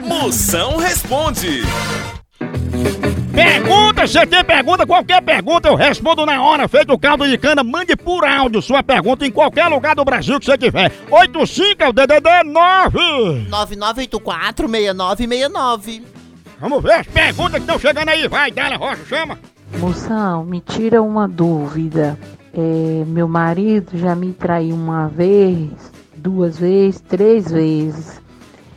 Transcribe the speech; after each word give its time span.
Moção 0.00 0.76
responde. 0.76 1.62
Pergunta, 3.32 4.06
você 4.06 4.26
tem 4.26 4.44
pergunta, 4.44 4.86
qualquer 4.86 5.22
pergunta 5.22 5.68
eu 5.68 5.74
respondo 5.74 6.26
na 6.26 6.42
hora, 6.42 6.68
feito 6.68 6.92
o 6.92 6.98
caldo 6.98 7.26
de 7.26 7.38
cana, 7.38 7.64
mande 7.64 7.96
por 7.96 8.22
áudio 8.24 8.60
sua 8.60 8.82
pergunta 8.82 9.26
em 9.26 9.30
qualquer 9.30 9.68
lugar 9.68 9.96
do 9.96 10.04
Brasil 10.04 10.38
que 10.38 10.44
você 10.44 10.58
tiver. 10.58 10.92
85 11.10 11.82
é 11.82 11.88
o 11.88 11.92
DDD 11.92 12.44
9. 12.44 12.98
99846969. 13.50 16.02
Vamos 16.60 16.82
ver 16.82 16.92
as 16.92 17.06
perguntas 17.06 17.54
que 17.54 17.60
estão 17.60 17.78
chegando 17.78 18.10
aí, 18.10 18.28
vai, 18.28 18.50
Dala 18.50 18.76
Rocha, 18.76 19.04
chama. 19.06 19.38
Moção, 19.78 20.44
me 20.44 20.60
tira 20.60 21.02
uma 21.02 21.26
dúvida. 21.26 22.18
É, 22.54 23.04
meu 23.06 23.26
marido 23.26 23.96
já 23.98 24.14
me 24.14 24.32
traiu 24.32 24.74
uma 24.74 25.08
vez, 25.08 25.70
duas 26.22 26.58
vezes, 26.58 27.00
três 27.00 27.50
vezes. 27.50 28.22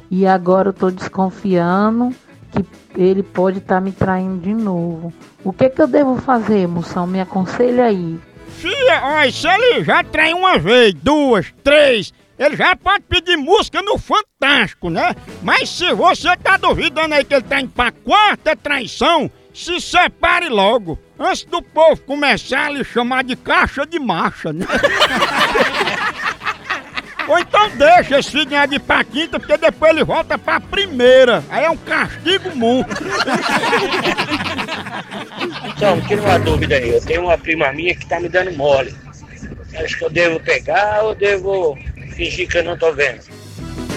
E 0.10 0.26
agora 0.26 0.70
eu 0.70 0.74
tô 0.74 0.90
desconfiando 0.90 2.14
que 2.52 2.66
ele 2.98 3.22
pode 3.22 3.60
estar 3.60 3.80
me 3.80 3.92
traindo 3.92 4.40
de 4.40 4.54
novo. 4.54 5.14
O 5.44 5.54
que 5.54 5.70
que 5.70 5.82
eu 5.82 5.88
devo 5.88 6.18
fazer, 6.18 6.68
moção? 6.68 7.06
Me 7.06 7.22
aconselha 7.22 7.86
aí. 7.86 8.20
Fia, 8.50 9.02
olha, 9.04 9.32
se 9.32 9.48
ele 9.48 9.84
já 9.84 10.04
traiu 10.04 10.38
uma 10.38 10.58
vez, 10.58 10.94
duas, 10.94 11.54
três, 11.64 12.14
ele 12.40 12.56
já 12.56 12.76
pode 12.76 13.04
pedir 13.04 13.38
música 13.38 13.82
no 13.82 13.98
Fantástico, 13.98 14.90
né? 14.90 15.16
Mas 15.44 15.70
se 15.70 15.94
você 15.94 16.36
tá 16.38 16.58
duvidando 16.58 17.14
aí 17.14 17.24
que 17.24 17.34
ele 17.34 17.44
tá 17.44 17.60
indo 17.60 17.70
pra 17.70 17.92
quarta 17.92 18.56
traição, 18.56 19.30
se 19.54 19.80
separe 19.80 20.50
logo. 20.50 21.00
Antes 21.18 21.46
do 21.46 21.62
povo 21.62 22.02
começar 22.02 22.66
a 22.66 22.70
lhe 22.70 22.84
chamar 22.84 23.24
de 23.24 23.38
caixa 23.38 23.86
de 23.86 23.98
marcha, 23.98 24.52
né? 24.52 24.66
Deixa 27.78 28.20
esse 28.20 28.32
filho 28.32 28.46
de 28.46 28.76
ir 28.76 28.80
pra 28.80 29.04
quinta, 29.04 29.40
porque 29.40 29.58
depois 29.58 29.92
ele 29.92 30.04
volta 30.04 30.38
pra 30.38 30.60
primeira. 30.60 31.44
Aí 31.50 31.66
é 31.66 31.70
um 31.70 31.78
castigo 31.78 32.56
muito. 32.56 32.96
Então, 35.76 36.00
tira 36.02 36.22
uma 36.22 36.40
dúvida 36.40 36.76
aí. 36.76 36.90
Eu 36.90 37.02
tenho 37.02 37.24
uma 37.24 37.38
prima 37.38 37.72
minha 37.74 37.96
que 37.96 38.06
tá 38.08 38.20
me 38.20 38.30
dando 38.30 38.52
mole. 38.54 38.96
Acho 39.78 39.98
que 39.98 40.06
eu 40.06 40.10
devo 40.10 40.40
pegar 40.40 41.04
ou 41.04 41.14
devo 41.14 41.78
fingir 42.16 42.48
que 42.48 42.58
eu 42.58 42.64
não 42.64 42.78
tô 42.78 42.94
vendo? 42.94 43.20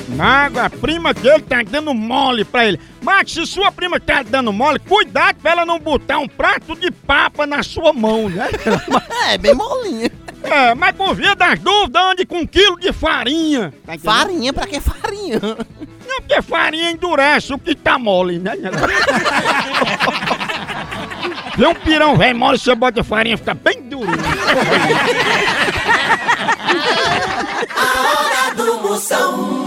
Mago, 0.08 0.58
a 0.58 0.70
prima 0.70 1.12
dele 1.12 1.42
tá 1.42 1.62
dando 1.62 1.94
mole 1.94 2.44
pra 2.44 2.66
ele. 2.66 2.80
Mas 3.02 3.30
se 3.30 3.46
sua 3.46 3.70
prima 3.70 4.00
tá 4.00 4.22
dando 4.22 4.52
mole, 4.52 4.78
cuidado 4.80 5.36
pra 5.40 5.52
ela 5.52 5.66
não 5.66 5.78
botar 5.78 6.18
um 6.18 6.26
prato 6.26 6.74
de 6.74 6.90
papa 6.90 7.46
na 7.46 7.62
sua 7.62 7.92
mão, 7.92 8.28
né? 8.28 8.48
É, 9.30 9.36
bem 9.36 9.54
molinho. 9.54 10.10
É, 10.50 10.74
mas 10.74 10.92
por 10.92 11.14
via 11.14 11.34
das 11.34 11.58
dúvidas, 11.58 12.02
ande 12.02 12.26
com 12.26 12.38
um 12.38 12.46
quilo 12.46 12.78
de 12.78 12.92
farinha. 12.92 13.72
Tá 13.84 13.94
entendendo? 13.94 14.14
Farinha, 14.14 14.52
pra 14.52 14.66
que 14.66 14.80
farinha? 14.80 15.40
Não, 16.06 16.20
porque 16.20 16.42
farinha 16.42 16.90
endurece 16.90 17.52
o 17.52 17.58
que 17.58 17.74
tá 17.74 17.98
mole, 17.98 18.38
né? 18.38 18.52
Vê 21.56 21.66
um 21.66 21.74
pirão 21.74 22.16
velho 22.16 22.38
mole, 22.38 22.58
você 22.58 22.74
bota 22.74 23.04
farinha, 23.04 23.36
fica 23.36 23.54
bem 23.54 23.82
durinho. 23.82 24.16
A 27.76 28.10
hora 28.10 28.54
do 28.54 28.78
Moção. 28.82 29.57